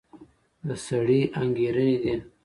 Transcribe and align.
د 0.67 0.69
سړي 0.85 1.19
انګېرنې 1.41 1.97
دي. 2.03 2.15